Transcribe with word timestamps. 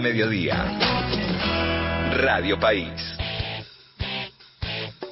Mediodía. 0.00 0.64
Radio 2.16 2.58
País. 2.58 2.90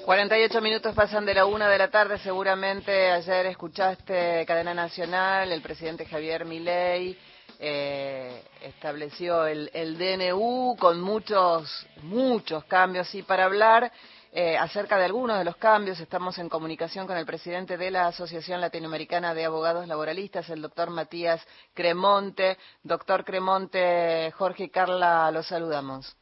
48 0.07 0.61
minutos 0.63 0.95
pasan 0.95 1.27
de 1.27 1.35
la 1.35 1.45
una 1.45 1.69
de 1.69 1.77
la 1.77 1.89
tarde. 1.89 2.17
Seguramente 2.19 3.11
ayer 3.11 3.47
escuchaste 3.47 4.47
Cadena 4.47 4.73
Nacional, 4.73 5.53
el 5.53 5.61
presidente 5.61 6.07
Javier 6.07 6.47
Milei 6.47 7.19
eh, 7.59 8.43
estableció 8.63 9.47
el, 9.47 9.71
el 9.75 9.99
DNU 9.99 10.77
con 10.79 11.03
muchos, 11.03 11.87
muchos 12.05 12.65
cambios. 12.65 13.15
Y 13.15 13.23
para 13.23 13.45
hablar 13.45 13.93
eh, 14.33 14.57
acerca 14.57 14.99
de 14.99 15.05
algunos 15.05 15.39
de 15.39 15.45
los 15.45 15.57
cambios. 15.57 16.01
Estamos 16.01 16.39
en 16.39 16.49
comunicación 16.49 17.07
con 17.07 17.17
el 17.17 17.27
presidente 17.27 17.77
de 17.77 17.91
la 17.91 18.09
Asociación 18.09 18.61
Latinoamericana 18.61 19.35
de 19.35 19.45
Abogados 19.45 19.87
Laboralistas, 19.87 20.51
el 20.51 20.63
doctor 20.63 20.91
Matías 20.91 21.47
Cremonte. 21.75 22.59
Doctor 22.83 23.25
Cremonte, 23.25 24.33
Jorge 24.37 24.65
y 24.65 24.69
Carla, 24.69 25.31
los 25.31 25.47
saludamos. 25.47 26.17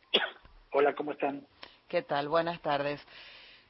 Hola, 0.73 0.95
¿cómo 0.95 1.12
están? 1.12 1.46
¿Qué 1.88 2.02
tal? 2.02 2.29
Buenas 2.29 2.60
tardes. 2.60 3.01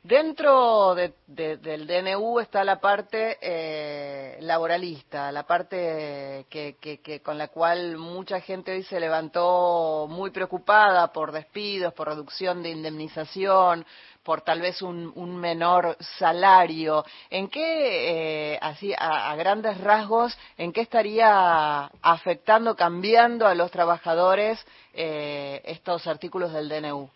Dentro 0.07 0.95
del 0.95 1.87
DNU 1.89 2.39
está 2.39 2.63
la 2.63 2.79
parte 2.79 3.39
eh, 3.41 4.39
laboralista, 4.41 5.33
la 5.33 5.43
parte 5.43 6.47
que, 6.49 7.21
con 7.25 7.37
la 7.37 7.49
cual 7.49 7.97
mucha 7.97 8.41
gente 8.41 8.71
hoy 8.71 8.85
se 8.85 9.01
levantó 9.01 10.07
muy 10.09 10.31
preocupada 10.31 11.13
por 11.13 11.33
despidos, 11.33 11.93
por 11.93 12.07
reducción 12.07 12.63
de 12.63 12.71
indemnización, 12.71 13.85
por 14.23 14.43
tal 14.43 14.61
vez 14.61 14.81
un, 14.81 15.37
menor 15.41 15.97
salario. 16.19 17.05
¿En 17.29 17.49
qué, 17.49 18.53
eh, 18.53 18.59
así 18.63 18.95
a, 18.97 19.35
grandes 19.35 19.81
rasgos, 19.81 20.39
en 20.57 20.73
qué 20.73 20.83
estaría 20.83 21.91
afectando, 22.01 22.77
cambiando 22.77 23.45
a 23.45 23.57
los 23.57 23.73
trabajadores 23.73 24.65
eh, 24.95 25.63
estos 25.65 26.07
artículos 26.07 26.53
del 26.53 26.69
DNU? 26.69 27.11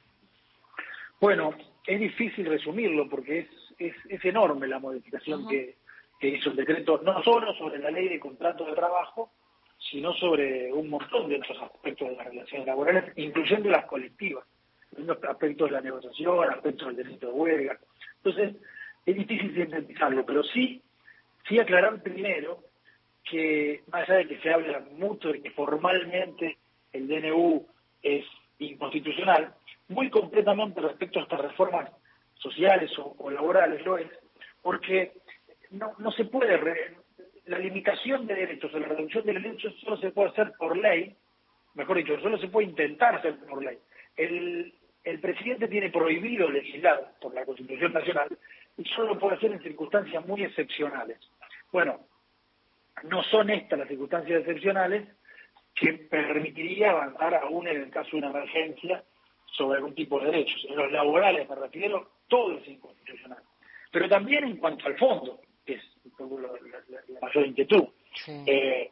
Bueno, 1.21 1.55
es 1.87 2.01
difícil 2.01 2.47
resumirlo 2.47 3.09
porque 3.09 3.49
es, 3.79 3.95
es, 4.09 4.25
enorme 4.25 4.69
la 4.69 4.79
modificación 4.79 5.49
que, 5.49 5.77
hizo 6.23 6.51
el 6.51 6.57
decreto, 6.57 7.01
no 7.03 7.23
solo 7.23 7.55
sobre 7.55 7.79
la 7.79 7.91
ley 7.91 8.09
de 8.09 8.21
contratos 8.21 8.67
de 8.67 8.75
trabajo, 8.75 9.33
sino 9.91 10.13
sobre 10.15 10.71
un 10.73 10.91
montón 10.91 11.29
de 11.29 11.37
otros 11.37 11.57
aspectos 11.63 12.09
de 12.11 12.17
las 12.17 12.27
relaciones 12.27 12.67
laborales, 12.67 13.13
incluyendo 13.17 13.71
las 13.71 13.87
colectivas, 13.87 14.45
aspectos 15.29 15.69
de 15.71 15.75
la 15.75 15.81
negociación, 15.81 16.51
aspectos 16.51 16.89
del 16.89 16.97
derecho 16.97 17.29
de 17.29 17.33
huelga. 17.33 17.79
Entonces, 18.23 18.57
es 19.07 19.17
difícil 19.17 19.55
sintetizarlo, 19.55 20.27
pero 20.27 20.43
sí, 20.43 20.83
sí 21.49 21.59
aclarar 21.59 22.03
primero 22.03 22.65
que, 23.25 23.83
más 23.91 24.09
allá 24.09 24.19
de 24.19 24.29
que 24.29 24.41
se 24.41 24.53
habla 24.53 24.85
mucho 24.93 25.33
de 25.33 25.41
que 25.41 25.51
formalmente 25.53 26.59
el 26.93 27.09
DNU 27.09 27.67
es 28.03 28.27
inconstitucional, 28.59 29.55
muy 29.91 30.09
completamente 30.09 30.81
respecto 30.81 31.19
a 31.19 31.23
estas 31.23 31.41
reformas 31.41 31.91
sociales 32.35 32.91
o, 32.99 33.31
laborales, 33.31 33.85
lo 33.85 33.99
es, 33.99 34.09
porque 34.63 35.13
no, 35.71 35.93
no 35.99 36.11
se 36.13 36.25
puede, 36.25 36.59
la 37.47 37.59
limitación 37.59 38.27
de 38.27 38.35
derechos 38.35 38.73
o 38.73 38.79
la 38.79 38.89
reducción 38.89 39.27
de 39.27 39.35
derechos 39.35 39.75
solo 39.81 39.97
se 39.99 40.11
puede 40.13 40.31
hacer 40.31 40.53
por 40.59 40.77
ley, 40.77 41.17
mejor 41.75 41.99
dicho, 41.99 42.19
solo 42.21 42.39
se 42.39 42.49
puede 42.49 42.69
intentar 42.69 43.17
hacer 43.17 43.37
por 43.41 43.63
ley. 43.63 43.79
El, 44.17 44.73
el 45.05 45.21
presidente 45.21 45.69
tiene 45.69 45.91
prohibido 45.91 46.49
legislar 46.49 47.13
por 47.21 47.35
la 47.35 47.45
Constitución 47.45 47.93
Nacional 47.93 48.29
y 48.79 48.85
solo 48.85 49.15
lo 49.15 49.19
puede 49.19 49.37
hacer 49.37 49.53
en 49.53 49.63
circunstancias 49.63 50.25
muy 50.27 50.45
excepcionales. 50.45 51.19
Bueno, 51.73 52.01
no 53.05 53.23
son 53.25 53.51
estas 53.51 53.79
las 53.79 53.89
circunstancias 53.89 54.41
excepcionales 54.41 55.09
que 55.75 55.95
permitiría 55.95 56.91
avanzar 56.91 57.35
aún 57.35 57.67
en 57.67 57.83
el 57.83 57.91
caso 57.91 58.11
de 58.13 58.19
una 58.19 58.31
emergencia 58.31 59.03
sobre 59.57 59.79
algún 59.79 59.95
tipo 59.95 60.19
de 60.21 60.27
derechos. 60.27 60.67
En 60.69 60.77
los 60.77 60.91
laborales, 60.93 61.49
me 61.49 61.57
refiero, 61.57 62.11
todo 62.29 62.59
es 62.59 62.69
inconstitucional. 62.69 63.43
Pero 63.91 64.09
también 64.09 64.45
en 64.45 64.57
cuanto 64.57 64.87
al 64.87 64.97
fondo, 64.97 65.41
que 65.65 65.75
es 65.75 65.83
la, 66.09 67.21
mayor 67.21 67.47
inquietud, 67.47 67.85
eh, 68.47 68.91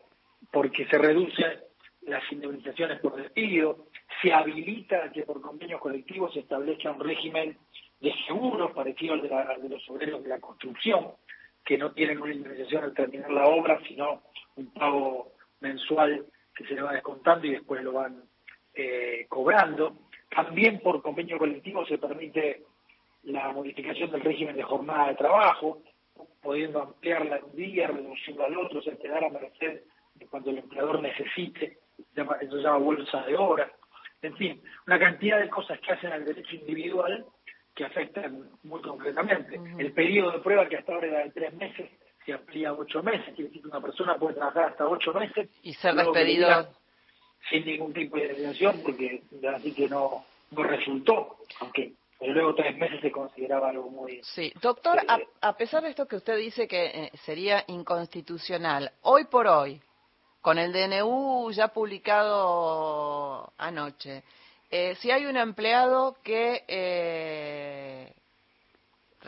porque 0.50 0.86
se 0.86 0.98
reducen 0.98 1.60
las 2.02 2.22
indemnizaciones 2.32 3.00
por 3.00 3.16
despido, 3.16 3.86
se 4.22 4.32
habilita 4.32 5.12
que 5.12 5.22
por 5.22 5.40
convenios 5.40 5.80
colectivos 5.80 6.32
se 6.32 6.40
establezca 6.40 6.90
un 6.90 7.00
régimen 7.00 7.56
de 8.00 8.14
seguros 8.26 8.72
parecido 8.72 9.14
al 9.14 9.22
de, 9.62 9.68
los 9.68 9.88
obreros 9.90 10.22
de 10.22 10.28
la 10.28 10.40
construcción, 10.40 11.12
que 11.64 11.76
no 11.76 11.92
tienen 11.92 12.20
una 12.20 12.32
indemnización 12.32 12.84
al 12.84 12.94
terminar 12.94 13.30
la 13.30 13.46
obra, 13.46 13.80
sino 13.86 14.22
un 14.56 14.72
pago 14.72 15.32
mensual 15.60 16.24
que 16.54 16.64
se 16.64 16.74
le 16.74 16.82
va 16.82 16.92
descontando 16.92 17.46
y 17.46 17.50
después 17.50 17.82
lo 17.82 17.92
van 17.92 18.22
eh, 18.74 19.26
cobrando. 19.28 20.07
También 20.30 20.80
por 20.80 21.02
convenio 21.02 21.38
colectivo 21.38 21.84
se 21.86 21.98
permite 21.98 22.62
la 23.24 23.52
modificación 23.52 24.10
del 24.10 24.20
régimen 24.20 24.56
de 24.56 24.62
jornada 24.62 25.08
de 25.08 25.14
trabajo, 25.16 25.82
pudiendo 26.42 26.82
ampliarla 26.82 27.40
un 27.44 27.56
día, 27.56 27.88
reduciendo 27.88 28.44
al 28.44 28.56
otro, 28.56 28.82
se 28.82 28.96
quedar 28.98 29.24
a 29.24 29.30
merced 29.30 29.82
de 30.14 30.26
cuando 30.26 30.50
el 30.50 30.58
empleador 30.58 31.00
necesite, 31.00 31.78
eso 32.40 32.56
se 32.56 32.62
llama 32.62 32.78
bolsa 32.78 33.22
de 33.22 33.36
horas. 33.36 33.70
En 34.22 34.36
fin, 34.36 34.60
una 34.86 34.98
cantidad 34.98 35.38
de 35.40 35.48
cosas 35.48 35.78
que 35.80 35.92
hacen 35.92 36.12
al 36.12 36.24
derecho 36.24 36.56
individual 36.56 37.24
que 37.74 37.84
afectan 37.84 38.50
muy 38.64 38.80
concretamente. 38.82 39.60
El 39.78 39.92
periodo 39.92 40.32
de 40.32 40.38
prueba 40.40 40.68
que 40.68 40.76
hasta 40.76 40.92
ahora 40.92 41.06
era 41.06 41.18
de 41.24 41.30
tres 41.30 41.54
meses 41.54 41.88
se 42.26 42.32
amplía 42.32 42.70
a 42.70 42.72
ocho 42.72 43.02
meses, 43.02 43.26
quiere 43.34 43.44
decir 43.44 43.62
que 43.62 43.68
una 43.68 43.80
persona 43.80 44.16
puede 44.16 44.34
trabajar 44.34 44.70
hasta 44.70 44.86
ocho 44.86 45.14
meses. 45.14 45.48
Y 45.62 45.72
ser 45.74 45.94
despedido 45.94 46.68
sin 47.50 47.64
ningún 47.64 47.92
tipo 47.92 48.16
de 48.16 48.28
detención 48.28 48.80
porque 48.82 49.22
así 49.54 49.72
que 49.72 49.88
no, 49.88 50.24
no 50.50 50.62
resultó, 50.62 51.38
aunque 51.60 51.92
luego 52.20 52.54
tres 52.54 52.76
meses 52.76 53.00
se 53.00 53.10
consideraba 53.10 53.70
algo 53.70 53.90
muy... 53.90 54.20
Sí, 54.22 54.52
doctor, 54.60 55.00
a, 55.06 55.18
eh, 55.18 55.54
pesar 55.56 55.82
de 55.82 55.90
esto 55.90 56.06
que 56.06 56.16
usted 56.16 56.36
dice 56.36 56.66
que 56.66 56.86
eh, 56.86 57.10
sería 57.24 57.64
inconstitucional, 57.68 58.92
hoy 59.02 59.24
por 59.24 59.46
hoy, 59.46 59.80
con 60.40 60.58
el 60.58 60.72
DNU 60.72 61.50
ya 61.52 61.68
publicado 61.68 63.52
anoche, 63.58 64.22
eh, 64.70 64.96
si 65.00 65.10
hay 65.10 65.24
un 65.24 65.36
empleado 65.36 66.18
que 66.22 66.64
eh, 66.68 67.57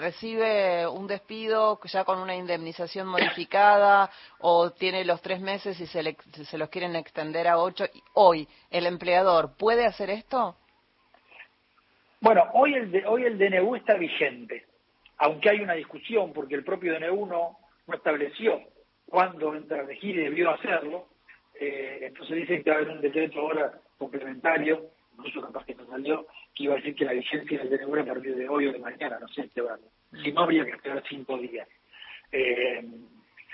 recibe 0.00 0.87
un 0.87 1.06
despido 1.06 1.78
ya 1.84 2.05
con 2.05 2.19
una 2.19 2.34
indemnización 2.34 3.06
modificada 3.06 4.11
o 4.41 4.71
tiene 4.71 5.05
los 5.05 5.22
tres 5.22 5.41
meses 5.41 5.78
y 5.81 5.87
se, 5.87 6.16
se 6.44 6.59
los 6.59 6.69
quieren 6.69 6.97
extender 6.97 7.47
a 7.47 7.59
ocho, 7.59 7.84
hoy 8.15 8.49
el 8.71 8.87
empleador 8.87 9.56
puede 9.56 9.87
hacer 9.87 10.11
esto? 10.11 10.56
Bueno, 12.21 12.49
hoy 12.53 12.75
el, 12.75 13.06
hoy 13.06 13.25
el 13.25 13.38
DNU 13.38 13.77
está 13.77 13.94
vigente, 13.94 14.66
aunque 15.19 15.50
hay 15.50 15.61
una 15.61 15.75
discusión 15.75 16.32
porque 16.32 16.55
el 16.55 16.65
propio 16.65 16.94
DNU 16.94 17.27
no, 17.27 17.59
no 17.87 17.94
estableció 17.94 18.61
cuándo 19.06 19.55
entra 19.55 19.82
a 19.82 19.93
y 19.93 20.12
debió 20.12 20.50
hacerlo, 20.50 21.06
eh, 21.59 21.99
entonces 22.03 22.37
dicen 22.37 22.62
que 22.62 22.71
va 22.71 22.77
a 22.77 22.78
haber 22.81 22.93
un 22.93 23.00
decreto 23.00 23.41
ahora 23.41 23.72
complementario, 23.99 24.91
incluso 25.20 25.47
capaz 25.47 25.64
que 25.64 25.75
no 25.75 25.86
salió, 25.86 26.26
que 26.54 26.64
iba 26.64 26.75
a 26.75 26.76
decir 26.76 26.94
que 26.94 27.04
la 27.04 27.12
vigencia 27.12 27.58
del 27.58 27.78
DNU 27.78 28.00
a 28.00 28.04
partir 28.04 28.34
de 28.34 28.48
hoy 28.48 28.66
o 28.66 28.72
de 28.72 28.78
mañana, 28.78 29.19
no 29.20 29.28
sé, 29.28 29.42
este 29.42 29.62
si 30.22 30.32
no 30.32 30.42
habría 30.42 30.64
que 30.64 30.72
esperar 30.72 31.03
cinco 31.08 31.38
días. 31.38 31.69
Eh, 32.32 32.84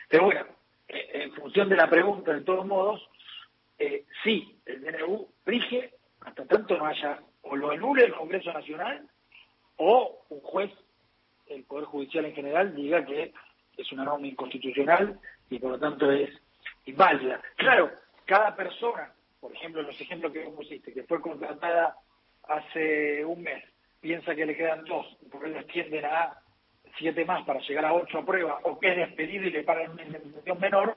pero 0.09 0.25
bueno, 0.25 0.47
eh, 0.89 1.11
en 1.15 1.33
función 1.33 1.69
de 1.69 1.77
la 1.77 1.91
pregunta, 1.91 2.33
de 2.33 2.43
todos 2.43 2.67
modos, 2.67 3.03
eh, 3.79 4.05
sí, 4.23 4.59
el 4.65 4.81
DNU 4.83 5.29
rige 5.45 5.93
hasta 6.21 6.45
tanto 6.47 6.77
no 6.77 6.87
haya 6.87 7.21
o 7.43 7.57
lo 7.57 7.71
anule 7.71 8.05
el 8.05 8.15
Congreso 8.15 8.53
Nacional 8.53 9.07
o 9.77 10.25
un 10.31 10.41
juez, 10.41 10.73
el 11.49 11.65
Poder 11.65 11.85
Judicial 11.85 12.25
en 12.25 12.35
general, 12.35 12.75
diga 12.75 13.05
que 13.05 13.33
es 13.77 13.93
una 13.93 14.05
norma 14.05 14.27
inconstitucional 14.27 15.19
y 15.51 15.59
por 15.59 15.73
lo 15.73 15.79
tanto 15.79 16.11
es 16.11 16.31
inválida. 16.87 17.41
Claro, 17.57 17.91
cada 18.25 18.57
persona, 18.57 19.13
por 19.41 19.53
ejemplo, 19.53 19.83
los 19.83 20.01
ejemplos 20.01 20.33
que 20.33 20.45
vos 20.45 20.55
pusiste, 20.55 20.93
que 20.93 21.05
fue 21.05 21.21
contratada 21.21 21.97
hace 22.45 23.25
un 23.25 23.43
mes, 23.43 23.63
piensa 24.01 24.35
que 24.35 24.47
le 24.47 24.57
quedan 24.57 24.85
dos, 24.85 25.07
porque 25.31 25.49
le 25.49 25.61
extienden 25.61 26.05
a 26.05 26.41
siete 26.99 27.25
más 27.25 27.45
para 27.45 27.61
llegar 27.61 27.85
a 27.85 27.95
ocho 27.95 28.25
pruebas, 28.25 28.59
o 28.65 28.79
que 28.79 28.89
es 28.89 28.97
despedido 28.97 29.45
y 29.45 29.51
le 29.51 29.65
pagan 29.65 29.93
una 29.93 30.05
indemnización 30.05 30.61
menor, 30.61 30.97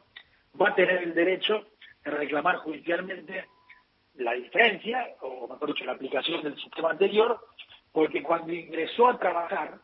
va 0.59 0.69
a 0.69 0.75
tener 0.75 1.03
el 1.03 1.13
derecho 1.13 1.65
de 2.03 2.11
reclamar 2.11 2.57
judicialmente 2.57 3.45
la 4.15 4.33
diferencia, 4.33 5.15
o 5.21 5.47
mejor 5.47 5.73
dicho, 5.73 5.85
la 5.85 5.93
aplicación 5.93 6.41
del 6.43 6.55
sistema 6.55 6.91
anterior, 6.91 7.39
porque 7.91 8.21
cuando 8.21 8.53
ingresó 8.53 9.07
a 9.07 9.19
trabajar, 9.19 9.79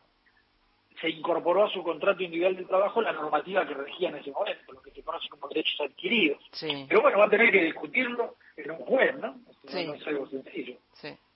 se 1.00 1.10
incorporó 1.10 1.64
a 1.64 1.70
su 1.70 1.82
contrato 1.82 2.22
individual 2.22 2.56
de 2.56 2.64
trabajo 2.64 3.02
la 3.02 3.12
normativa 3.12 3.66
que 3.66 3.74
regía 3.74 4.08
en 4.08 4.16
ese 4.16 4.30
momento, 4.30 4.72
lo 4.72 4.82
que 4.82 4.90
se 4.90 5.02
conoce 5.02 5.28
como 5.28 5.48
derechos 5.48 5.80
adquiridos. 5.80 6.38
Pero 6.88 7.02
bueno, 7.02 7.18
va 7.18 7.26
a 7.26 7.30
tener 7.30 7.50
que 7.50 7.64
discutirlo 7.64 8.36
en 8.56 8.70
un 8.70 8.78
juez, 8.78 9.14
¿no? 9.16 9.36
No 9.64 9.94
es 9.94 10.06
algo 10.06 10.28
sencillo. 10.28 10.76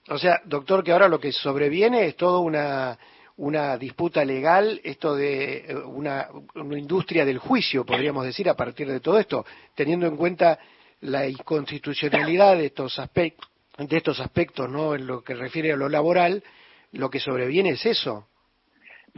O 0.08 0.18
sea, 0.18 0.40
doctor, 0.44 0.82
que 0.82 0.92
ahora 0.92 1.08
lo 1.08 1.20
que 1.20 1.32
sobreviene 1.32 2.06
es 2.06 2.16
toda 2.16 2.40
una, 2.40 2.98
una 3.36 3.76
disputa 3.76 4.24
legal, 4.24 4.80
esto 4.82 5.14
de 5.14 5.58
eh, 5.58 5.74
una, 5.74 6.28
una 6.54 6.78
industria 6.78 7.24
del 7.24 7.38
juicio, 7.38 7.84
podríamos 7.84 8.24
decir, 8.24 8.48
a 8.48 8.56
partir 8.56 8.88
de 8.88 9.00
todo 9.00 9.18
esto, 9.18 9.44
teniendo 9.74 10.06
en 10.06 10.16
cuenta 10.16 10.58
la 11.02 11.28
inconstitucionalidad 11.28 12.56
de 12.56 12.66
estos 12.66 13.00
de 13.78 13.96
estos 13.96 14.20
aspectos, 14.20 14.68
¿no? 14.68 14.94
En 14.94 15.06
lo 15.06 15.22
que 15.22 15.34
refiere 15.34 15.72
a 15.72 15.76
lo 15.76 15.88
laboral, 15.88 16.42
lo 16.92 17.08
que 17.08 17.20
sobreviene 17.20 17.70
es 17.70 17.86
eso. 17.86 18.26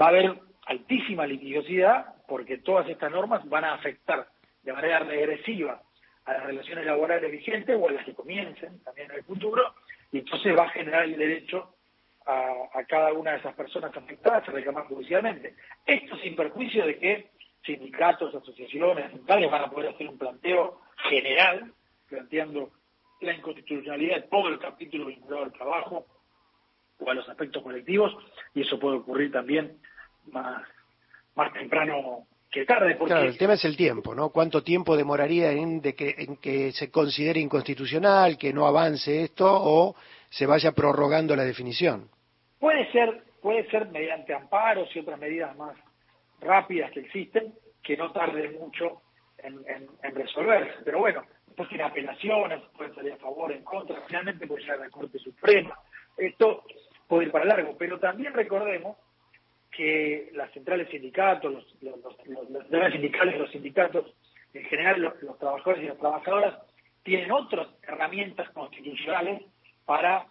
Va 0.00 0.06
a 0.06 0.08
haber 0.08 0.38
altísima 0.66 1.26
litigiosidad 1.26 2.14
porque 2.26 2.58
todas 2.58 2.88
estas 2.88 3.10
normas 3.10 3.46
van 3.48 3.64
a 3.64 3.74
afectar 3.74 4.28
de 4.62 4.72
manera 4.72 5.00
regresiva 5.00 5.82
a 6.24 6.32
las 6.32 6.44
relaciones 6.44 6.86
laborales 6.86 7.30
vigentes 7.30 7.76
o 7.78 7.88
a 7.88 7.92
las 7.92 8.04
que 8.04 8.14
comiencen 8.14 8.82
también 8.84 9.10
en 9.10 9.16
el 9.18 9.24
futuro, 9.24 9.74
y 10.12 10.18
entonces 10.18 10.56
va 10.56 10.64
a 10.64 10.70
generar 10.70 11.04
el 11.04 11.16
derecho 11.16 11.74
a, 12.26 12.84
cada 12.88 13.12
una 13.12 13.32
de 13.32 13.38
esas 13.38 13.54
personas 13.54 13.96
afectadas 13.96 14.48
a 14.48 14.52
reclamar 14.52 14.84
judicialmente. 14.86 15.56
Esto 15.84 16.16
sin 16.18 16.36
perjuicio 16.36 16.86
de 16.86 16.98
que 16.98 17.30
sindicatos, 17.64 18.34
asociaciones, 18.34 19.10
centrales 19.10 19.50
van 19.50 19.62
a 19.62 19.70
poder 19.70 19.90
hacer 19.90 20.08
un 20.08 20.18
planteo 20.18 20.80
general, 21.08 21.72
planteando 22.08 22.70
la 23.20 23.34
inconstitucionalidad 23.34 24.16
de 24.16 24.28
todo 24.28 24.48
el 24.48 24.58
capítulo 24.58 25.06
vinculado 25.06 25.44
al 25.44 25.52
trabajo 25.52 26.06
o 27.04 27.10
a 27.10 27.14
los 27.14 27.28
aspectos 27.28 27.62
colectivos, 27.62 28.12
y 28.54 28.62
eso 28.62 28.78
puede 28.78 28.98
ocurrir 28.98 29.32
también 29.32 29.78
más, 30.30 30.62
más 31.34 31.52
temprano 31.52 32.26
que 32.50 32.64
tarde. 32.64 32.94
Porque... 32.96 33.14
Claro, 33.14 33.28
el 33.28 33.38
tema 33.38 33.54
es 33.54 33.64
el 33.64 33.76
tiempo, 33.76 34.14
¿no? 34.14 34.30
¿Cuánto 34.30 34.62
tiempo 34.62 34.96
demoraría 34.96 35.50
en, 35.52 35.80
de 35.80 35.94
que, 35.94 36.14
en 36.18 36.36
que 36.36 36.72
se 36.72 36.90
considere 36.90 37.40
inconstitucional, 37.40 38.38
que 38.38 38.52
no 38.52 38.66
avance 38.66 39.24
esto 39.24 39.46
o 39.48 39.96
se 40.28 40.46
vaya 40.46 40.72
prorrogando 40.72 41.34
la 41.34 41.44
definición? 41.44 42.08
Puede 42.60 42.90
ser, 42.92 43.24
puede 43.40 43.68
ser 43.70 43.88
mediante 43.88 44.34
amparos 44.34 44.94
y 44.94 45.00
otras 45.00 45.18
medidas 45.18 45.56
más 45.56 45.76
rápidas 46.40 46.90
que 46.92 47.00
existen, 47.00 47.54
que 47.82 47.96
no 47.96 48.12
tarden 48.12 48.58
mucho 48.58 49.02
en, 49.38 49.58
en, 49.66 50.14
resolverse. 50.14 50.82
Pero 50.84 51.00
bueno, 51.00 51.24
después 51.46 51.68
tiene 51.68 51.84
apelaciones, 51.84 52.62
puede 52.76 52.94
salir 52.94 53.12
a 53.12 53.16
favor, 53.16 53.50
en 53.52 53.64
contra, 53.64 54.00
finalmente 54.06 54.46
puede 54.46 54.62
llegar 54.62 54.80
a 54.80 54.84
la 54.84 54.90
Corte 54.90 55.18
Suprema. 55.18 55.76
Esto 56.16 56.64
puede 57.12 57.26
ir 57.26 57.30
para 57.30 57.44
largo, 57.44 57.76
pero 57.76 57.98
también 57.98 58.32
recordemos 58.32 58.96
que 59.70 60.30
las 60.32 60.50
centrales 60.52 60.88
sindicatos, 60.88 61.52
los, 61.52 61.82
los, 61.82 62.02
los, 62.24 62.70
los 62.70 62.92
sindicales 62.92 63.38
los 63.38 63.50
sindicatos, 63.50 64.14
en 64.54 64.64
general 64.64 65.14
los, 65.20 65.38
trabajadores 65.38 65.84
y 65.84 65.88
las 65.88 65.98
trabajadoras, 65.98 66.54
tienen 67.02 67.30
otras 67.30 67.68
herramientas 67.82 68.48
constitucionales 68.52 69.42
para 69.84 70.26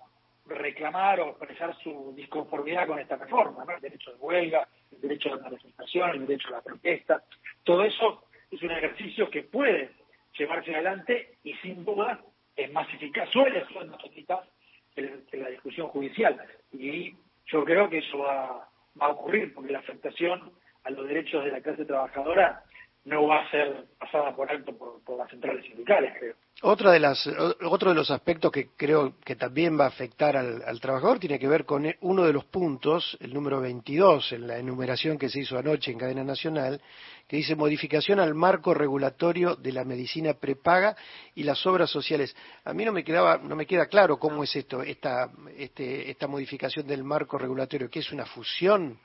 reclamar 0.48 1.19
o 1.19 1.30
expresar 1.30 1.78
su 1.83 2.13
disconformidad 2.16 2.88
con 2.88 2.98
esta 2.98 3.16
reforma, 3.16 3.63
¿no? 3.63 3.75
el 3.75 3.81
derecho 3.81 4.13
de 4.13 4.18
huelga, 4.18 4.68
el 4.92 5.01
derecho 5.01 5.31
a 5.31 5.36
la 5.36 5.44
manifestación, 5.44 6.10
el 6.10 6.25
derecho 6.25 6.48
a 6.48 6.51
la 6.54 6.62
protesta, 6.63 7.24
todo 7.63 7.83
eso 7.83 8.24
es 8.50 8.60
un 8.63 8.72
ejercicio 8.72 9.30
que 9.30 9.44
puede 9.44 9.92
llevarse 10.36 10.74
adelante 10.74 11.36
y 11.44 11.54
sin 11.57 11.86
duda 11.86 12.19
es 12.56 12.74
más 12.74 12.92
eficaz, 12.92 13.30
suele 13.30 13.63
ser 13.68 13.86
más 13.86 14.04
eficaz 14.04 14.48
que 14.96 15.38
la 15.38 15.50
discusión 15.50 15.88
judicial. 15.88 16.42
Y 16.72 17.16
yo 17.46 17.64
creo 17.66 17.90
que 17.90 18.00
eso 18.00 18.20
va, 18.20 18.70
va 19.00 19.06
a 19.08 19.12
ocurrir, 19.12 19.54
porque 19.54 19.72
la 19.72 19.80
afectación 19.80 20.52
a 20.84 20.90
los 20.90 21.08
derechos 21.08 21.44
de 21.46 21.52
la 21.52 21.62
clase 21.62 21.86
trabajadora 21.86 22.64
no 23.06 23.28
va 23.28 23.42
a 23.42 23.52
ser 23.52 23.86
pasada 24.00 24.36
por 24.36 24.50
alto 24.50 24.78
por, 24.78 25.18
las 25.18 25.30
centrales 25.30 25.66
sindicales, 25.66 26.14
creo. 26.20 26.36
Otra 26.63 26.92
de 26.92 27.00
las, 27.00 27.25
otro 27.63 27.90
de 27.90 27.96
los 27.96 28.12
aspectos 28.12 28.52
que 28.52 28.69
creo 28.78 29.16
que 29.25 29.36
también 29.36 29.80
va 29.80 29.86
a 29.86 29.88
afectar 29.88 30.38
al, 30.38 30.80
trabajador 30.80 31.18
tiene 31.18 31.40
que 31.40 31.48
ver 31.48 31.66
con 31.66 31.92
uno 32.02 32.24
de 32.24 32.34
los 32.34 32.46
puntos, 32.46 33.18
el 33.19 33.34
número 33.34 33.60
22, 33.60 34.34
en 34.34 34.46
la 34.46 34.60
enumeración 34.60 35.18
que 35.18 35.28
se 35.28 35.40
hizo 35.40 35.58
anoche 35.58 35.92
en 35.92 35.98
cadena 35.98 36.24
nacional, 36.24 36.80
que 37.28 37.38
dice 37.38 37.56
modificación 37.56 38.19
al 38.19 38.36
marco 38.36 38.75
regulatorio 38.75 39.56
de 39.56 39.72
la 39.72 39.84
medicina 39.86 40.36
prepaga 40.36 40.96
y 41.34 41.42
las 41.42 41.66
obras 41.66 41.90
sociales. 41.90 42.36
A 42.64 42.75
mí 42.75 42.86
no 42.86 42.92
me 42.92 43.04
quedaba, 43.04 43.40
no 43.40 43.56
me 43.56 43.66
queda 43.66 43.88
claro 43.88 44.19
cómo 44.19 44.44
es 44.44 44.56
esto, 44.56 44.84
esta, 44.84 45.31
este, 45.57 46.12
esta 46.12 46.28
modificación 46.28 46.86
del 46.86 47.04
marco 47.04 47.40
regulatorio, 47.40 47.90
que 47.90 48.00
es 48.00 48.12
una 48.12 48.28
fusión 48.28 49.00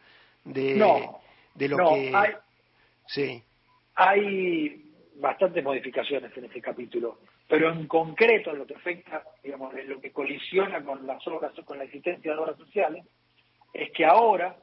de, 0.44 1.08
de 1.54 1.68
lo 1.68 1.78
que. 1.78 2.12
Hay, 2.14 2.32
sí. 3.06 3.42
Hay 3.94 4.82
bastantes 5.14 5.64
modificaciones 5.64 6.36
en 6.36 6.44
este 6.44 6.60
capítulo, 6.60 7.18
pero 7.48 7.70
en 7.70 7.86
concreto 7.86 8.50
en 8.50 8.58
lo 8.58 8.66
que 8.66 8.74
afecta, 8.74 9.22
digamos, 9.42 9.74
en 9.74 9.88
lo 9.88 10.00
que 10.00 10.12
colisiona 10.12 10.84
con 10.84 11.06
las 11.06 11.24
obras, 11.28 11.52
con 11.64 11.78
la 11.78 11.84
existencia 11.84 12.32
de 12.32 12.38
obras 12.38 12.56
sociales, 12.56 13.04
es 13.72 13.90
que 13.92 14.04
ahora, 14.04 14.56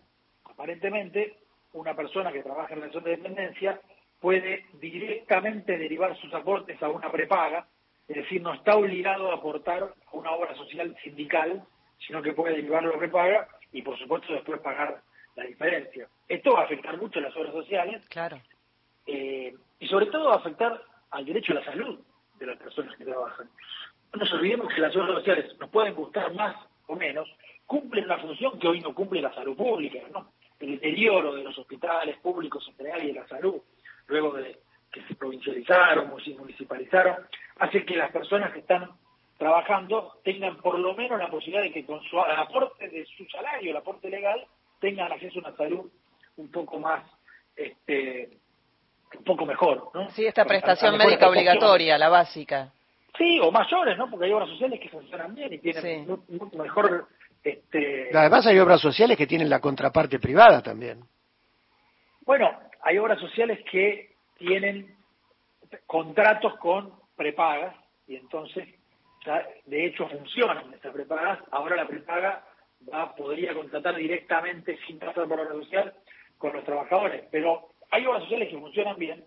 aparentemente, 0.45 1.37
una 1.73 1.95
persona 1.95 2.31
que 2.31 2.43
trabaja 2.43 2.73
en 2.73 2.81
relación 2.81 3.03
de 3.03 3.11
dependencia 3.11 3.79
puede 4.19 4.65
directamente 4.73 5.77
derivar 5.77 6.17
sus 6.17 6.33
aportes 6.33 6.81
a 6.81 6.89
una 6.89 7.11
prepaga, 7.11 7.67
es 8.07 8.17
decir, 8.17 8.41
no 8.41 8.53
está 8.53 8.75
obligado 8.75 9.31
a 9.31 9.35
aportar 9.35 9.83
a 9.83 10.15
una 10.15 10.31
obra 10.31 10.53
social 10.55 10.95
sindical, 11.03 11.63
sino 12.05 12.21
que 12.21 12.33
puede 12.33 12.55
derivarlo 12.55 12.95
a 12.95 12.99
prepaga 12.99 13.47
y, 13.71 13.81
por 13.81 13.97
supuesto, 13.97 14.33
después 14.33 14.59
pagar 14.59 15.01
la 15.35 15.45
diferencia. 15.45 16.07
Esto 16.27 16.53
va 16.53 16.61
a 16.61 16.65
afectar 16.65 16.97
mucho 16.97 17.19
a 17.19 17.23
las 17.23 17.35
obras 17.35 17.53
sociales. 17.53 18.05
Claro. 18.09 18.39
Eh, 19.05 19.53
y 19.79 19.87
sobre 19.87 20.07
todo 20.07 20.29
va 20.29 20.35
a 20.35 20.39
afectar 20.39 20.81
al 21.11 21.25
derecho 21.25 21.53
a 21.53 21.55
la 21.55 21.65
salud 21.65 21.99
de 22.45 22.53
las 22.53 22.61
personas 22.61 22.95
que 22.97 23.05
trabajan. 23.05 23.49
No 24.13 24.19
nos 24.19 24.33
olvidemos 24.33 24.73
que 24.73 24.81
las 24.81 24.95
obras 24.95 25.15
sociales 25.15 25.55
nos 25.59 25.69
pueden 25.69 25.95
gustar 25.95 26.33
más 26.33 26.55
o 26.87 26.95
menos, 26.95 27.27
cumplen 27.65 28.05
una 28.05 28.19
función 28.19 28.59
que 28.59 28.67
hoy 28.67 28.79
no 28.81 28.93
cumple 28.93 29.21
la 29.21 29.33
salud 29.33 29.55
pública, 29.55 29.99
¿no? 30.11 30.33
El 30.59 30.71
deterioro 30.71 31.33
de 31.33 31.43
los 31.43 31.57
hospitales 31.57 32.17
públicos 32.17 32.65
en 32.67 32.75
general 32.75 33.03
y 33.03 33.07
de 33.07 33.13
la 33.13 33.27
salud, 33.27 33.61
luego 34.07 34.33
de 34.33 34.59
que 34.91 35.01
se 35.07 35.15
provincializaron 35.15 36.11
o 36.11 36.19
se 36.19 36.35
municipalizaron, 36.35 37.15
hace 37.57 37.83
que 37.83 37.95
las 37.95 38.11
personas 38.11 38.51
que 38.53 38.59
están 38.59 38.91
trabajando 39.37 40.19
tengan 40.23 40.57
por 40.57 40.77
lo 40.77 40.93
menos 40.93 41.17
la 41.17 41.29
posibilidad 41.29 41.63
de 41.63 41.71
que 41.71 41.85
con 41.85 42.01
su 42.03 42.19
aporte 42.19 42.87
de 42.89 43.05
su 43.05 43.25
salario, 43.25 43.71
el 43.71 43.77
aporte 43.77 44.09
legal, 44.09 44.45
tengan 44.79 45.11
acceso 45.11 45.39
a 45.39 45.47
una 45.47 45.57
salud 45.57 45.89
un 46.37 46.51
poco 46.51 46.79
más 46.79 47.03
este, 47.55 48.37
un 49.17 49.23
poco 49.23 49.45
mejor, 49.45 49.89
¿no? 49.93 50.09
Sí, 50.11 50.25
esta 50.25 50.45
prestación 50.45 50.97
médica 50.97 51.29
obligatoria, 51.29 51.97
la 51.97 52.09
básica. 52.09 52.71
Sí, 53.17 53.39
o 53.39 53.51
mayores, 53.51 53.97
¿no? 53.97 54.09
Porque 54.09 54.25
hay 54.25 54.31
obras 54.31 54.49
sociales 54.49 54.79
que 54.79 54.89
funcionan 54.89 55.35
bien 55.35 55.53
y 55.53 55.59
tienen 55.59 56.07
mucho 56.07 56.57
mejor... 56.57 57.07
Este... 57.43 58.09
Además 58.13 58.47
hay 58.47 58.57
obras 58.59 58.79
sociales 58.79 59.17
que 59.17 59.27
tienen 59.27 59.49
la 59.49 59.59
contraparte 59.59 60.19
privada 60.19 60.61
también. 60.61 61.03
Bueno, 62.25 62.49
hay 62.81 62.97
obras 62.97 63.19
sociales 63.19 63.59
que 63.69 64.15
tienen 64.37 64.95
contratos 65.85 66.57
con 66.57 66.93
prepagas 67.15 67.75
y 68.07 68.15
entonces, 68.15 68.67
de 69.65 69.85
hecho, 69.85 70.07
funcionan 70.07 70.73
esas 70.73 70.93
prepagas. 70.93 71.39
Ahora 71.51 71.75
la 71.75 71.87
prepaga 71.87 72.43
va, 72.91 73.13
podría 73.15 73.53
contratar 73.53 73.95
directamente 73.95 74.77
sin 74.87 74.99
pasar 74.99 75.27
por 75.27 75.37
la 75.37 75.43
obra 75.43 75.53
social 75.53 75.93
con 76.37 76.53
los 76.53 76.63
trabajadores, 76.63 77.25
pero 77.31 77.69
hay 77.91 78.05
obras 78.05 78.23
sociales 78.23 78.49
que 78.49 78.59
funcionan 78.59 78.97
bien 78.97 79.23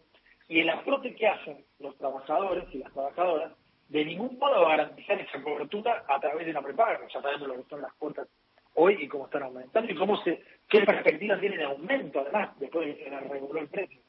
y 0.48 0.60
el 0.60 0.70
aporte 0.70 1.14
que 1.14 1.26
hacen 1.26 1.64
los 1.78 1.96
trabajadores 1.98 2.64
y 2.72 2.78
las 2.78 2.92
trabajadoras 2.92 3.52
de 3.88 4.04
ningún 4.04 4.38
modo 4.38 4.62
va 4.62 4.74
a 4.74 4.76
garantizar 4.76 5.20
esa 5.20 5.42
cobertura 5.42 6.04
a 6.08 6.20
través 6.20 6.44
de 6.44 6.50
una 6.50 6.62
prepaga, 6.62 7.00
ya 7.12 7.22
sabemos 7.22 7.48
lo 7.48 7.62
que 7.62 7.68
son 7.68 7.82
las 7.82 7.92
cuotas 7.94 8.28
hoy 8.74 8.96
y 9.00 9.08
cómo 9.08 9.26
están 9.26 9.44
aumentando 9.44 9.90
y 9.90 9.96
cómo 9.96 10.22
se, 10.22 10.42
qué 10.68 10.80
perspectivas 10.80 11.40
tienen 11.40 11.58
de 11.58 11.64
aumento 11.64 12.20
además 12.20 12.58
después 12.58 12.86
de 12.86 12.96
que 12.96 13.04
se 13.04 13.20
reguló 13.20 13.60
el 13.60 13.68
precio. 13.68 14.00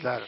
Claro. 0.00 0.24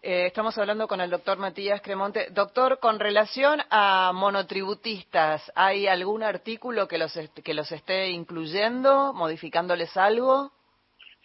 Eh, 0.00 0.26
estamos 0.26 0.56
hablando 0.58 0.86
con 0.86 1.00
el 1.00 1.10
doctor 1.10 1.38
Matías 1.38 1.80
Cremonte. 1.80 2.28
Doctor, 2.30 2.78
con 2.78 3.00
relación 3.00 3.60
a 3.70 4.12
monotributistas, 4.14 5.50
¿hay 5.56 5.88
algún 5.88 6.22
artículo 6.22 6.86
que 6.86 6.98
los, 6.98 7.18
que 7.42 7.54
los 7.54 7.72
esté 7.72 8.10
incluyendo, 8.10 9.12
modificándoles 9.12 9.96
algo? 9.96 10.52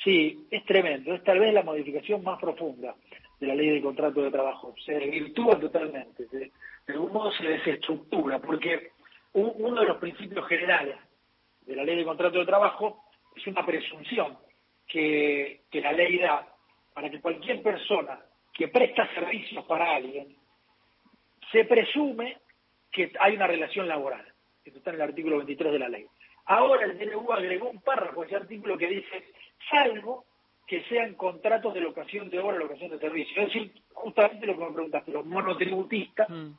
Sí, 0.03 0.47
es 0.51 0.65
tremendo. 0.65 1.13
Es 1.13 1.23
tal 1.23 1.39
vez 1.39 1.53
la 1.53 1.63
modificación 1.63 2.23
más 2.23 2.39
profunda 2.39 2.95
de 3.39 3.47
la 3.47 3.55
ley 3.55 3.69
de 3.69 3.81
contrato 3.81 4.21
de 4.21 4.31
trabajo. 4.31 4.75
Se 4.85 4.93
desvirtúa 4.93 5.59
totalmente. 5.59 6.25
De, 6.31 6.51
algún 6.87 7.13
modo 7.13 7.31
se 7.31 7.43
desestructura, 7.43 8.39
porque 8.39 8.91
uno 9.33 9.79
de 9.79 9.87
los 9.87 9.97
principios 9.97 10.47
generales 10.47 10.97
de 11.65 11.75
la 11.75 11.83
ley 11.83 11.95
de 11.95 12.03
contrato 12.03 12.39
de 12.39 12.45
trabajo 12.45 13.05
es 13.35 13.47
una 13.47 13.65
presunción 13.65 14.37
que, 14.85 15.61
que 15.71 15.81
la 15.81 15.93
ley 15.93 16.19
da 16.19 16.47
para 16.93 17.09
que 17.09 17.21
cualquier 17.21 17.61
persona 17.63 18.19
que 18.53 18.67
presta 18.67 19.07
servicios 19.15 19.65
para 19.65 19.95
alguien, 19.95 20.35
se 21.51 21.65
presume 21.65 22.37
que 22.91 23.11
hay 23.19 23.35
una 23.35 23.47
relación 23.47 23.87
laboral. 23.87 24.25
Esto 24.63 24.77
está 24.77 24.91
en 24.91 24.97
el 24.97 25.01
artículo 25.01 25.37
23 25.37 25.73
de 25.73 25.79
la 25.79 25.89
ley. 25.89 26.05
Ahora 26.45 26.85
el 26.85 26.97
DNU 26.97 27.31
agregó 27.31 27.69
un 27.69 27.81
párrafo 27.81 28.21
a 28.21 28.25
ese 28.25 28.35
artículo 28.35 28.77
que 28.77 28.87
dice 28.87 29.23
salvo 29.69 30.25
que 30.67 30.83
sean 30.85 31.13
contratos 31.15 31.73
de 31.73 31.81
locación 31.81 32.29
de 32.29 32.39
obra, 32.39 32.57
locación 32.57 32.91
de 32.91 32.99
servicio. 32.99 33.41
Es 33.41 33.47
decir, 33.47 33.71
justamente 33.93 34.45
lo 34.45 34.57
que 34.57 34.65
me 34.65 34.71
preguntaste, 34.71 35.11
los 35.11 35.25
monotributistas, 35.25 36.29
mm. 36.29 36.51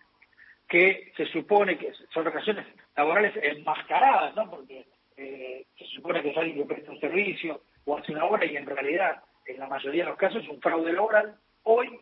que 0.69 1.13
se 1.17 1.27
supone 1.27 1.79
que 1.79 1.93
son 2.13 2.25
relaciones 2.25 2.67
laborales 2.97 3.35
enmascaradas, 3.43 4.35
¿no? 4.37 4.51
Porque 4.51 4.87
eh, 5.17 5.67
se 5.79 5.85
supone 5.87 6.23
que 6.23 6.31
es 6.31 6.37
alguien 6.37 6.59
que 6.59 6.75
presta 6.75 6.93
un 6.93 7.01
servicio 7.01 7.63
o 7.85 7.97
hace 7.97 8.13
una 8.13 8.25
obra 8.25 8.45
y 8.45 8.57
en 8.57 8.67
realidad, 8.67 9.23
en 9.47 9.59
la 9.59 9.69
mayoría 9.69 10.05
de 10.05 10.11
los 10.11 10.19
casos, 10.19 10.43
es 10.43 10.49
un 10.49 10.61
fraude 10.61 10.93
laboral. 10.93 11.37
Hoy 11.63 11.99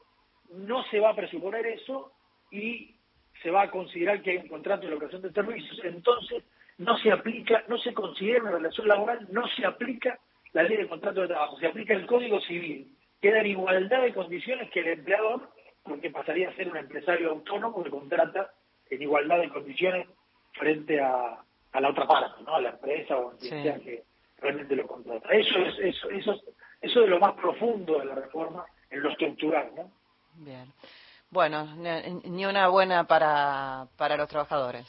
no 0.50 0.84
se 0.84 1.00
va 1.00 1.10
a 1.10 1.16
presuponer 1.16 1.66
eso 1.66 2.12
y 2.50 2.96
se 3.42 3.50
va 3.50 3.62
a 3.62 3.70
considerar 3.70 4.22
que 4.22 4.32
hay 4.32 4.36
un 4.38 4.48
contrato 4.48 4.86
de 4.86 4.92
locación 4.92 5.22
de 5.22 5.32
servicios, 5.32 5.78
entonces 5.84 6.44
no 6.78 6.96
se 6.98 7.12
aplica, 7.12 7.64
no 7.68 7.78
se 7.78 7.92
considera 7.94 8.42
una 8.42 8.52
relación 8.52 8.88
laboral, 8.88 9.26
no 9.30 9.46
se 9.48 9.64
aplica 9.64 10.18
la 10.52 10.62
ley 10.62 10.76
de 10.76 10.88
contrato 10.88 11.22
de 11.22 11.28
trabajo, 11.28 11.58
se 11.58 11.66
aplica 11.66 11.94
el 11.94 12.06
Código 12.06 12.40
Civil. 12.40 12.96
Queda 13.20 13.40
en 13.40 13.46
igualdad 13.46 14.02
de 14.02 14.12
condiciones 14.12 14.70
que 14.70 14.80
el 14.80 14.88
empleador, 14.88 15.48
porque 15.82 16.10
pasaría 16.10 16.48
a 16.48 16.54
ser 16.56 16.68
un 16.68 16.76
empresario 16.76 17.30
autónomo 17.30 17.82
que 17.82 17.90
contrata 17.90 18.52
en 18.90 19.02
igualdad 19.02 19.38
de 19.38 19.48
condiciones 19.48 20.08
frente 20.52 21.00
a, 21.00 21.38
a 21.72 21.80
la 21.80 21.90
otra 21.90 22.06
parte, 22.06 22.42
¿no? 22.44 22.56
A 22.56 22.60
la 22.60 22.70
empresa 22.70 23.16
o 23.16 23.30
a 23.30 23.38
quien 23.38 23.62
sea 23.62 23.78
que 23.78 24.02
realmente 24.38 24.76
lo 24.76 24.86
contrata. 24.86 25.28
Eso 25.30 25.58
es 25.58 25.78
eso, 25.78 26.10
eso, 26.10 26.40
eso 26.80 27.02
es 27.04 27.08
lo 27.08 27.18
más 27.18 27.34
profundo 27.34 27.98
de 27.98 28.06
la 28.06 28.14
reforma 28.16 28.66
en 28.90 29.02
lo 29.02 29.10
estructural, 29.10 29.70
¿no? 29.74 29.90
Bien. 30.34 30.66
Bueno, 31.30 31.66
ni 32.24 32.44
una 32.44 32.68
buena 32.68 33.04
para, 33.04 33.86
para 33.96 34.16
los 34.18 34.28
trabajadores. 34.28 34.86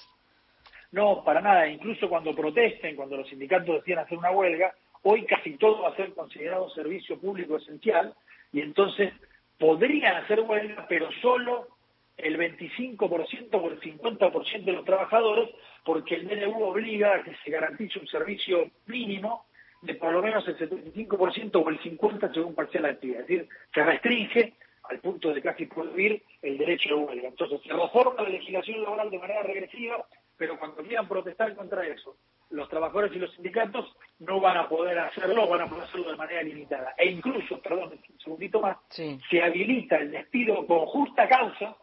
No, 0.94 1.24
para 1.24 1.42
nada. 1.42 1.68
Incluso 1.68 2.08
cuando 2.08 2.36
protesten, 2.36 2.96
cuando 2.96 3.18
los 3.18 3.28
sindicatos 3.28 3.78
decían 3.78 4.00
hacer 4.00 4.16
una 4.16 4.30
huelga, 4.30 4.74
hoy 5.02 5.26
casi 5.26 5.58
todo 5.58 5.82
va 5.82 5.90
a 5.90 5.96
ser 5.96 6.14
considerado 6.14 6.70
servicio 6.70 7.20
público 7.20 7.58
esencial 7.58 8.14
y 8.52 8.62
entonces 8.62 9.12
podrían 9.58 10.18
hacer 10.18 10.42
huelga, 10.42 10.86
pero 10.88 11.10
solo 11.20 11.68
el 12.16 12.38
25% 12.38 13.50
o 13.60 13.72
el 13.72 13.80
50% 13.80 14.64
de 14.64 14.72
los 14.72 14.86
trabajadores, 14.86 15.50
porque 15.84 16.14
el 16.14 16.28
DNU 16.28 16.64
obliga 16.64 17.16
a 17.16 17.24
que 17.24 17.36
se 17.44 17.50
garantice 17.50 17.98
un 17.98 18.08
servicio 18.08 18.70
mínimo 18.86 19.46
de 19.82 19.96
por 19.96 20.14
lo 20.14 20.22
menos 20.22 20.48
el 20.48 20.58
75% 20.58 21.56
o 21.56 21.70
el 21.70 21.80
50% 21.80 22.34
según 22.36 22.54
parcial 22.54 22.86
actividad. 22.86 23.22
Es 23.22 23.28
decir, 23.28 23.50
se 23.74 23.84
restringe 23.84 24.54
al 24.84 25.00
punto 25.00 25.34
de 25.34 25.42
casi 25.42 25.66
prohibir 25.66 26.22
el 26.44 26.56
derecho 26.56 26.90
de 26.90 26.96
huelga. 27.04 27.30
Entonces, 27.30 27.62
se 27.64 27.74
reforma 27.74 28.22
la 28.22 28.30
legislación 28.30 28.84
laboral 28.84 29.10
de 29.10 29.18
manera 29.18 29.42
regresiva, 29.42 30.06
pero 30.38 30.58
cuando 30.58 30.84
quieran 30.84 31.08
protestar 31.08 31.56
contra 31.56 31.86
eso, 31.86 32.18
los 32.50 32.70
trabajadores 32.70 33.16
y 33.16 33.20
los 33.20 33.34
sindicatos 33.34 33.96
no 34.20 34.40
van 34.40 34.58
a 34.58 34.70
poder 34.70 34.98
hacerlo, 35.00 35.48
van 35.48 35.62
a 35.62 35.68
poder 35.68 35.84
hacerlo 35.86 36.12
de 36.12 36.18
manera 36.18 36.44
limitada. 36.44 36.94
E 36.98 37.10
incluso, 37.10 37.60
perdón, 37.62 38.00
un 38.10 38.20
segundito 38.20 38.62
más, 38.62 38.78
se 38.90 39.42
habilita 39.42 39.98
el 39.98 40.12
despido 40.12 40.66
con 40.68 40.86
justa 40.86 41.28
causa 41.28 41.76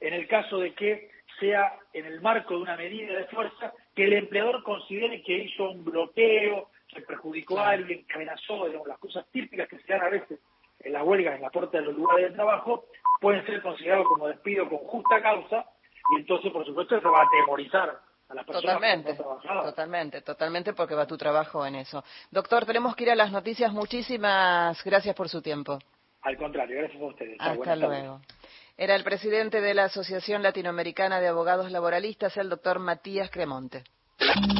en 0.00 0.14
el 0.14 0.26
caso 0.26 0.58
de 0.58 0.74
que 0.74 1.10
sea 1.38 1.78
en 1.92 2.06
el 2.06 2.20
marco 2.20 2.54
de 2.54 2.62
una 2.62 2.76
medida 2.76 3.14
de 3.14 3.24
fuerza 3.26 3.72
que 3.94 4.04
el 4.04 4.14
empleador 4.14 4.62
considere 4.62 5.22
que 5.22 5.44
hizo 5.44 5.70
un 5.70 5.84
bloqueo, 5.84 6.70
que 6.88 7.00
perjudicó 7.02 7.58
a 7.58 7.70
alguien, 7.70 8.06
que 8.06 8.14
amenazó, 8.14 8.66
digamos, 8.66 8.88
las 8.88 8.98
cosas 8.98 9.26
típicas 9.32 9.68
que 9.68 9.78
se 9.78 9.92
dan 9.92 10.02
a 10.02 10.10
veces 10.10 10.40
en 10.80 10.92
las 10.92 11.02
huelgas 11.02 11.36
en 11.36 11.42
la 11.42 11.50
puerta 11.50 11.78
de 11.78 11.84
los 11.84 11.96
lugares 11.96 12.30
de 12.30 12.34
trabajo, 12.34 12.86
pueden 13.20 13.44
ser 13.46 13.62
considerados 13.62 14.06
como 14.06 14.28
despido 14.28 14.68
con 14.68 14.78
justa 14.78 15.22
causa 15.22 15.66
y 16.10 16.20
entonces, 16.20 16.52
por 16.52 16.64
supuesto, 16.66 16.96
eso 16.96 17.10
va 17.10 17.20
a 17.20 17.24
atemorizar 17.24 18.00
a 18.28 18.34
las 18.34 18.44
personas 18.44 18.74
totalmente, 18.74 19.14
Totalmente, 19.14 20.20
totalmente, 20.22 20.72
porque 20.72 20.94
va 20.94 21.06
tu 21.06 21.16
trabajo 21.16 21.64
en 21.66 21.76
eso. 21.76 22.04
Doctor, 22.30 22.66
tenemos 22.66 22.94
que 22.96 23.04
ir 23.04 23.10
a 23.10 23.14
las 23.14 23.32
noticias. 23.32 23.72
Muchísimas 23.72 24.82
gracias 24.84 25.14
por 25.14 25.28
su 25.28 25.40
tiempo. 25.42 25.78
Al 26.22 26.36
contrario, 26.36 26.78
gracias 26.78 27.02
a 27.02 27.06
ustedes. 27.06 27.36
Hasta 27.38 27.76
luego. 27.76 28.20
Era 28.76 28.96
el 28.96 29.04
presidente 29.04 29.60
de 29.60 29.74
la 29.74 29.84
Asociación 29.84 30.42
Latinoamericana 30.42 31.20
de 31.20 31.28
Abogados 31.28 31.70
Laboralistas, 31.70 32.36
el 32.36 32.48
doctor 32.48 32.80
Matías 32.80 33.30
Cremonte. 33.30 33.84